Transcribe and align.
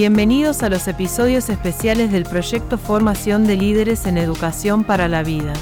Bienvenidos 0.00 0.62
a 0.62 0.68
los 0.68 0.86
episodios 0.86 1.48
especiales 1.48 2.12
del 2.12 2.22
proyecto 2.22 2.78
Formación 2.78 3.48
de 3.48 3.56
Líderes 3.56 4.06
en 4.06 4.16
Educación 4.16 4.84
para 4.84 5.08
la 5.08 5.24
Vida. 5.24 5.54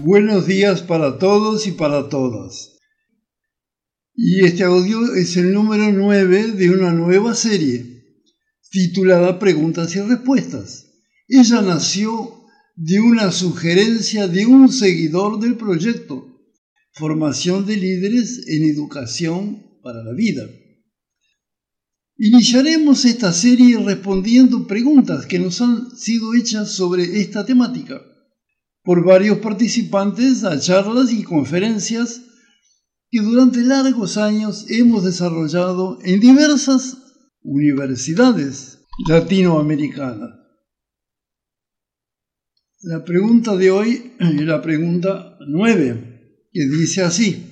Buenos 0.00 0.46
días 0.46 0.82
para 0.82 1.18
todos 1.18 1.66
y 1.66 1.72
para 1.72 2.10
todas. 2.10 2.76
Y 4.14 4.44
este 4.44 4.64
audio 4.64 5.14
es 5.14 5.38
el 5.38 5.54
número 5.54 5.90
9 5.90 6.52
de 6.52 6.68
una 6.68 6.92
nueva 6.92 7.34
serie 7.34 8.04
titulada 8.70 9.38
Preguntas 9.38 9.96
y 9.96 10.00
Respuestas. 10.00 10.84
Ella 11.28 11.62
nació 11.62 12.44
de 12.76 13.00
una 13.00 13.32
sugerencia 13.32 14.28
de 14.28 14.44
un 14.44 14.70
seguidor 14.70 15.40
del 15.40 15.56
proyecto 15.56 16.33
Formación 16.96 17.66
de 17.66 17.76
líderes 17.76 18.46
en 18.46 18.62
educación 18.70 19.80
para 19.82 20.04
la 20.04 20.12
vida. 20.12 20.48
Iniciaremos 22.16 23.04
esta 23.04 23.32
serie 23.32 23.78
respondiendo 23.78 24.68
preguntas 24.68 25.26
que 25.26 25.40
nos 25.40 25.60
han 25.60 25.90
sido 25.96 26.34
hechas 26.34 26.70
sobre 26.70 27.20
esta 27.20 27.44
temática 27.44 28.00
por 28.84 29.04
varios 29.04 29.38
participantes 29.38 30.44
a 30.44 30.60
charlas 30.60 31.10
y 31.10 31.24
conferencias 31.24 32.22
que 33.10 33.20
durante 33.20 33.62
largos 33.62 34.16
años 34.16 34.66
hemos 34.68 35.02
desarrollado 35.02 35.98
en 36.04 36.20
diversas 36.20 36.96
universidades 37.42 38.84
latinoamericanas. 39.08 40.30
La 42.82 43.04
pregunta 43.04 43.56
de 43.56 43.72
hoy 43.72 44.12
es 44.20 44.42
la 44.42 44.62
pregunta 44.62 45.36
9 45.48 46.13
que 46.54 46.66
dice 46.66 47.02
así. 47.02 47.50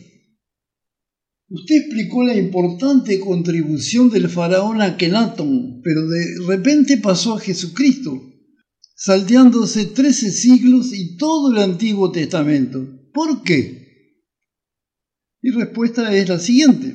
Usted 1.48 1.74
explicó 1.74 2.24
la 2.24 2.36
importante 2.36 3.20
contribución 3.20 4.08
del 4.08 4.30
faraón 4.30 4.80
Akenatón, 4.80 5.82
pero 5.82 6.08
de 6.08 6.36
repente 6.46 6.96
pasó 6.96 7.34
a 7.34 7.40
Jesucristo, 7.40 8.22
salteándose 8.94 9.86
trece 9.86 10.30
siglos 10.30 10.94
y 10.94 11.16
todo 11.16 11.52
el 11.52 11.58
Antiguo 11.58 12.10
Testamento. 12.10 12.88
¿Por 13.12 13.42
qué? 13.42 13.82
Mi 15.42 15.50
respuesta 15.50 16.14
es 16.16 16.28
la 16.28 16.38
siguiente. 16.38 16.94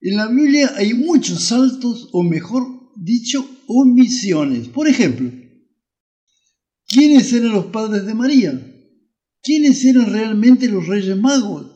En 0.00 0.16
la 0.16 0.26
Biblia 0.26 0.72
hay 0.76 0.92
muchos 0.94 1.44
saltos, 1.44 2.08
o 2.12 2.24
mejor 2.24 2.66
dicho, 2.96 3.48
omisiones. 3.68 4.68
Por 4.68 4.88
ejemplo, 4.88 5.30
¿quiénes 6.88 7.32
eran 7.32 7.52
los 7.52 7.66
padres 7.66 8.04
de 8.04 8.14
María? 8.14 8.67
¿Quiénes 9.42 9.84
eran 9.84 10.12
realmente 10.12 10.68
los 10.68 10.86
reyes 10.86 11.16
magos? 11.16 11.66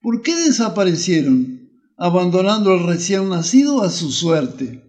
¿Por 0.00 0.22
qué 0.22 0.34
desaparecieron, 0.34 1.70
abandonando 1.96 2.72
al 2.72 2.86
recién 2.86 3.28
nacido 3.28 3.82
a 3.82 3.90
su 3.90 4.10
suerte? 4.10 4.82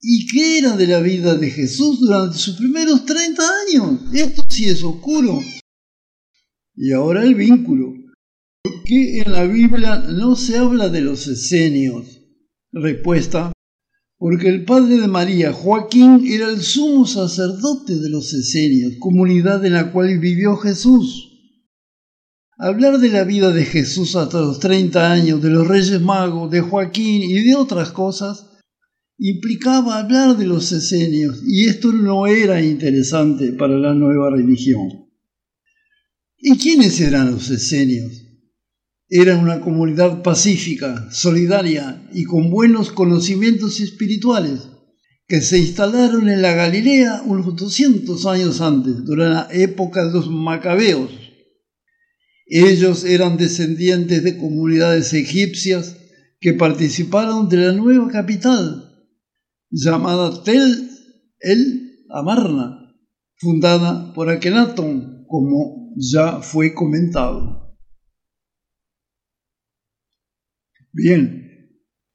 ¿Y 0.00 0.26
qué 0.26 0.58
era 0.58 0.76
de 0.76 0.88
la 0.88 1.00
vida 1.00 1.36
de 1.36 1.50
Jesús 1.50 2.00
durante 2.00 2.36
sus 2.36 2.56
primeros 2.56 3.04
30 3.04 3.42
años? 3.68 4.00
Esto 4.12 4.44
sí 4.48 4.64
es 4.64 4.82
oscuro. 4.82 5.40
Y 6.74 6.92
ahora 6.92 7.22
el 7.22 7.36
vínculo. 7.36 7.94
¿Por 8.64 8.82
qué 8.82 9.20
en 9.20 9.32
la 9.32 9.44
Biblia 9.44 9.98
no 9.98 10.34
se 10.34 10.58
habla 10.58 10.88
de 10.88 11.02
los 11.02 11.28
esenios? 11.28 12.20
Respuesta 12.72 13.52
porque 14.22 14.46
el 14.46 14.64
padre 14.64 14.98
de 14.98 15.08
María, 15.08 15.52
Joaquín, 15.52 16.24
era 16.24 16.48
el 16.48 16.62
sumo 16.62 17.08
sacerdote 17.08 17.96
de 17.98 18.08
los 18.08 18.32
esenios, 18.32 18.92
comunidad 19.00 19.64
en 19.64 19.72
la 19.72 19.90
cual 19.90 20.16
vivió 20.20 20.56
Jesús. 20.58 21.28
Hablar 22.56 23.00
de 23.00 23.08
la 23.08 23.24
vida 23.24 23.50
de 23.50 23.64
Jesús 23.64 24.14
hasta 24.14 24.40
los 24.40 24.60
30 24.60 25.10
años, 25.10 25.42
de 25.42 25.50
los 25.50 25.66
Reyes 25.66 26.00
Magos, 26.00 26.52
de 26.52 26.60
Joaquín 26.60 27.20
y 27.20 27.42
de 27.42 27.56
otras 27.56 27.90
cosas, 27.90 28.46
implicaba 29.18 29.98
hablar 29.98 30.36
de 30.36 30.46
los 30.46 30.70
esenios, 30.70 31.42
y 31.44 31.64
esto 31.64 31.92
no 31.92 32.28
era 32.28 32.62
interesante 32.62 33.52
para 33.54 33.76
la 33.76 33.92
nueva 33.92 34.30
religión. 34.30 35.10
¿Y 36.38 36.56
quiénes 36.58 37.00
eran 37.00 37.32
los 37.32 37.50
esenios? 37.50 38.21
Eran 39.14 39.40
una 39.40 39.60
comunidad 39.60 40.22
pacífica, 40.22 41.10
solidaria 41.10 42.02
y 42.14 42.24
con 42.24 42.48
buenos 42.48 42.90
conocimientos 42.90 43.78
espirituales 43.78 44.70
que 45.28 45.42
se 45.42 45.58
instalaron 45.58 46.30
en 46.30 46.40
la 46.40 46.54
Galilea 46.54 47.20
unos 47.26 47.54
200 47.54 48.24
años 48.24 48.62
antes, 48.62 49.04
durante 49.04 49.34
la 49.34 49.62
época 49.62 50.06
de 50.06 50.14
los 50.14 50.30
macabeos. 50.30 51.10
Ellos 52.46 53.04
eran 53.04 53.36
descendientes 53.36 54.24
de 54.24 54.38
comunidades 54.38 55.12
egipcias 55.12 55.94
que 56.40 56.54
participaron 56.54 57.50
de 57.50 57.58
la 57.58 57.72
nueva 57.72 58.08
capital, 58.08 58.94
llamada 59.70 60.42
Tel 60.42 60.88
el 61.40 62.06
Amarna, 62.08 62.94
fundada 63.36 64.14
por 64.14 64.30
Akenatón, 64.30 65.26
como 65.28 65.92
ya 65.98 66.40
fue 66.40 66.72
comentado. 66.72 67.61
Bien, 70.94 71.72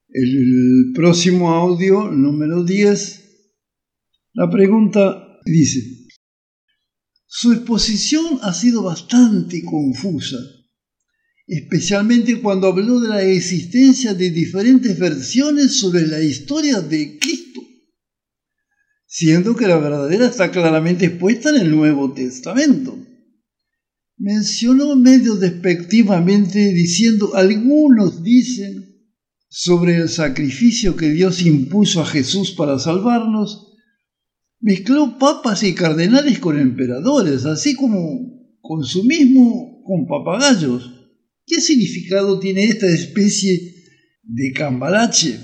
el 0.08 0.92
próximo 0.94 1.50
audio, 1.50 2.12
número 2.12 2.62
10, 2.62 3.24
la 4.34 4.48
pregunta 4.48 5.40
dice, 5.44 5.80
su 7.26 7.52
exposición 7.52 8.38
ha 8.42 8.54
sido 8.54 8.84
bastante 8.84 9.64
confusa, 9.64 10.36
especialmente 11.48 12.40
cuando 12.40 12.68
habló 12.68 13.00
de 13.00 13.08
la 13.08 13.24
existencia 13.24 14.14
de 14.14 14.30
diferentes 14.30 14.96
versiones 14.96 15.80
sobre 15.80 16.06
la 16.06 16.22
historia 16.22 16.80
de 16.80 17.18
Cristo, 17.18 17.60
siendo 19.06 19.56
que 19.56 19.66
la 19.66 19.78
verdadera 19.78 20.26
está 20.26 20.52
claramente 20.52 21.06
expuesta 21.06 21.50
en 21.50 21.62
el 21.62 21.70
Nuevo 21.72 22.12
Testamento 22.12 22.96
mencionó 24.18 24.96
medio 24.96 25.36
despectivamente 25.36 26.72
diciendo, 26.72 27.34
algunos 27.34 28.22
dicen 28.22 28.84
sobre 29.48 29.96
el 29.96 30.08
sacrificio 30.08 30.96
que 30.96 31.10
Dios 31.10 31.42
impuso 31.42 32.00
a 32.02 32.06
Jesús 32.06 32.52
para 32.52 32.78
salvarnos, 32.78 33.76
mezcló 34.60 35.18
papas 35.18 35.62
y 35.62 35.74
cardenales 35.74 36.38
con 36.38 36.58
emperadores, 36.58 37.46
así 37.46 37.74
como 37.74 38.56
consumismo 38.60 39.82
con 39.84 40.06
papagayos. 40.06 40.92
¿Qué 41.46 41.60
significado 41.60 42.38
tiene 42.38 42.64
esta 42.64 42.86
especie 42.88 43.74
de 44.22 44.52
cambalache, 44.52 45.38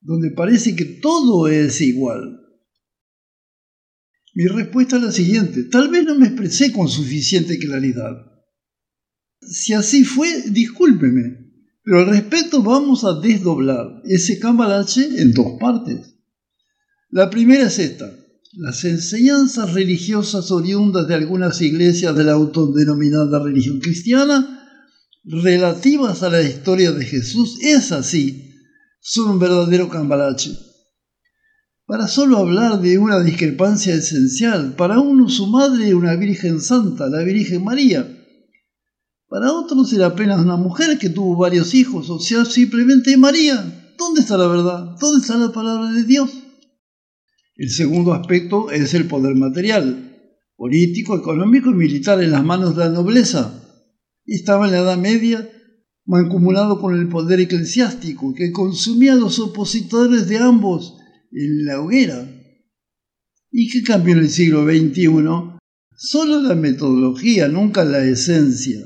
donde 0.00 0.32
parece 0.32 0.74
que 0.74 0.84
todo 0.84 1.46
es 1.46 1.80
igual? 1.80 2.40
Mi 4.38 4.46
respuesta 4.46 4.98
es 4.98 5.02
la 5.02 5.10
siguiente. 5.10 5.64
Tal 5.64 5.88
vez 5.88 6.04
no 6.04 6.14
me 6.14 6.28
expresé 6.28 6.70
con 6.70 6.88
suficiente 6.88 7.58
claridad. 7.58 8.24
Si 9.40 9.72
así 9.72 10.04
fue, 10.04 10.28
discúlpeme. 10.52 11.50
Pero 11.82 11.98
al 11.98 12.06
respecto 12.06 12.62
vamos 12.62 13.02
a 13.02 13.18
desdoblar 13.18 14.00
ese 14.04 14.38
cambalache 14.38 15.08
en 15.20 15.32
dos 15.32 15.58
partes. 15.58 16.14
La 17.10 17.30
primera 17.30 17.66
es 17.66 17.80
esta. 17.80 18.14
Las 18.52 18.84
enseñanzas 18.84 19.74
religiosas 19.74 20.52
oriundas 20.52 21.08
de 21.08 21.16
algunas 21.16 21.60
iglesias 21.60 22.14
de 22.14 22.22
la 22.22 22.34
autodenominada 22.34 23.42
religión 23.42 23.80
cristiana, 23.80 24.68
relativas 25.24 26.22
a 26.22 26.30
la 26.30 26.42
historia 26.42 26.92
de 26.92 27.04
Jesús, 27.04 27.58
es 27.60 27.90
así, 27.90 28.54
son 29.00 29.32
un 29.32 29.38
verdadero 29.40 29.88
cambalache 29.88 30.67
para 31.88 32.06
solo 32.06 32.36
hablar 32.36 32.82
de 32.82 32.98
una 32.98 33.18
discrepancia 33.20 33.94
esencial. 33.94 34.74
Para 34.76 35.00
uno 35.00 35.30
su 35.30 35.46
madre 35.46 35.94
una 35.94 36.14
Virgen 36.16 36.60
Santa, 36.60 37.08
la 37.08 37.22
Virgen 37.22 37.64
María. 37.64 38.06
Para 39.26 39.54
otros 39.54 39.90
era 39.94 40.08
apenas 40.08 40.44
una 40.44 40.58
mujer 40.58 40.98
que 40.98 41.08
tuvo 41.08 41.34
varios 41.38 41.72
hijos, 41.72 42.10
o 42.10 42.20
sea, 42.20 42.44
simplemente 42.44 43.16
María. 43.16 43.94
¿Dónde 43.96 44.20
está 44.20 44.36
la 44.36 44.48
verdad? 44.48 44.96
¿Dónde 45.00 45.22
está 45.22 45.38
la 45.38 45.50
palabra 45.50 45.90
de 45.92 46.04
Dios? 46.04 46.30
El 47.56 47.70
segundo 47.70 48.12
aspecto 48.12 48.70
es 48.70 48.92
el 48.92 49.06
poder 49.06 49.34
material, 49.34 50.14
político, 50.56 51.16
económico 51.16 51.70
y 51.70 51.74
militar 51.74 52.22
en 52.22 52.32
las 52.32 52.44
manos 52.44 52.76
de 52.76 52.84
la 52.84 52.90
nobleza. 52.90 53.64
Estaba 54.26 54.66
en 54.66 54.72
la 54.72 54.80
Edad 54.80 54.98
Media 54.98 55.48
mancomunado 56.04 56.80
con 56.80 56.94
el 56.94 57.08
poder 57.08 57.40
eclesiástico, 57.40 58.34
que 58.34 58.52
consumía 58.52 59.14
a 59.14 59.16
los 59.16 59.38
opositores 59.38 60.28
de 60.28 60.36
ambos 60.36 60.98
en 61.32 61.64
la 61.64 61.80
hoguera. 61.80 62.28
¿Y 63.50 63.68
qué 63.70 63.82
cambió 63.82 64.14
en 64.14 64.20
el 64.20 64.30
siglo 64.30 64.64
XXI? 64.64 65.58
Solo 65.96 66.40
la 66.42 66.54
metodología, 66.54 67.48
nunca 67.48 67.84
la 67.84 68.04
esencia. 68.04 68.78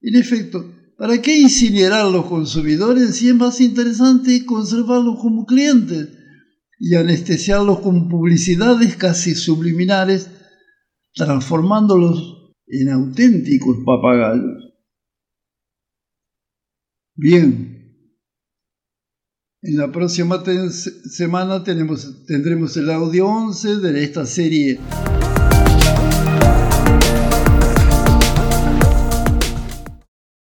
En 0.00 0.16
efecto, 0.16 0.74
¿para 0.96 1.20
qué 1.20 1.38
incinerar 1.38 2.06
a 2.06 2.10
los 2.10 2.26
consumidores 2.26 3.16
si 3.16 3.28
es 3.28 3.34
más 3.34 3.60
interesante 3.60 4.44
conservarlos 4.46 5.18
como 5.20 5.44
clientes 5.44 6.08
y 6.78 6.94
anestesiarlos 6.94 7.80
con 7.80 8.08
publicidades 8.08 8.96
casi 8.96 9.34
subliminares, 9.34 10.30
transformándolos 11.14 12.54
en 12.66 12.88
auténticos 12.88 13.78
papagayos? 13.84 14.72
Bien. 17.14 17.79
En 19.62 19.76
la 19.76 19.92
próxima 19.92 20.42
semana 21.10 21.62
tenemos, 21.62 22.24
tendremos 22.24 22.78
el 22.78 22.90
audio 22.90 23.26
11 23.26 23.76
de 23.76 24.04
esta 24.04 24.24
serie 24.24 24.78